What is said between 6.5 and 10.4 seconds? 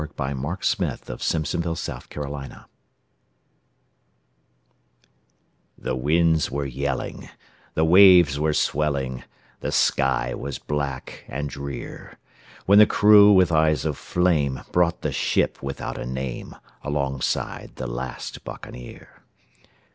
yelling, the waves were swelling, The sky